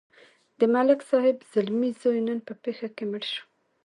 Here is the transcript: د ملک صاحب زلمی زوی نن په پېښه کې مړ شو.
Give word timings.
د 0.59 0.61
ملک 0.73 0.99
صاحب 1.09 1.37
زلمی 1.53 1.89
زوی 2.01 2.21
نن 2.27 2.39
په 2.47 2.53
پېښه 2.63 2.87
کې 2.95 3.03
مړ 3.11 3.23
شو. 3.31 3.43